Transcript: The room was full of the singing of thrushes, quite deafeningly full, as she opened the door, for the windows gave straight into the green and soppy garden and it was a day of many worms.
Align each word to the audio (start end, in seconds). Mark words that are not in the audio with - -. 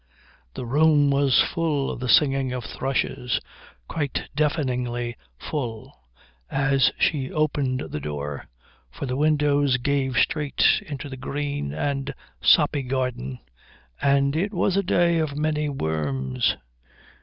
The 0.55 0.65
room 0.65 1.11
was 1.11 1.43
full 1.43 1.91
of 1.91 1.99
the 1.99 2.09
singing 2.09 2.53
of 2.53 2.63
thrushes, 2.63 3.39
quite 3.87 4.29
deafeningly 4.35 5.15
full, 5.37 5.95
as 6.49 6.91
she 6.97 7.31
opened 7.31 7.81
the 7.89 7.99
door, 7.99 8.47
for 8.89 9.05
the 9.05 9.15
windows 9.15 9.77
gave 9.77 10.17
straight 10.17 10.81
into 10.87 11.07
the 11.07 11.17
green 11.17 11.71
and 11.71 12.15
soppy 12.41 12.81
garden 12.81 13.41
and 14.01 14.35
it 14.35 14.55
was 14.55 14.75
a 14.75 14.81
day 14.81 15.19
of 15.19 15.37
many 15.37 15.69
worms. 15.69 16.57